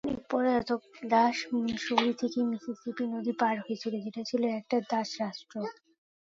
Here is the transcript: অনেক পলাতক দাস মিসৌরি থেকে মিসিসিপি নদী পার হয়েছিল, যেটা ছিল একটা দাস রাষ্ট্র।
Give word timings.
অনেক 0.03 0.21
পলাতক 0.31 0.81
দাস 1.11 1.35
মিসৌরি 1.63 2.11
থেকে 2.21 2.39
মিসিসিপি 2.49 3.03
নদী 3.13 3.33
পার 3.41 3.55
হয়েছিল, 3.63 3.93
যেটা 4.05 4.21
ছিল 4.29 4.41
একটা 4.59 4.77
দাস 4.91 5.09
রাষ্ট্র। 5.21 5.55